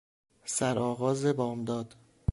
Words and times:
سرآغاز 0.45 1.25
بامداد 1.25 1.95